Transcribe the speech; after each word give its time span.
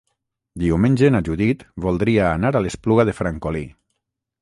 Diumenge 0.63 1.11
na 1.17 1.21
Judit 1.27 1.63
voldria 1.87 2.27
anar 2.41 2.55
a 2.61 2.65
l'Espluga 2.67 3.09
de 3.11 3.19
Francolí. 3.23 3.67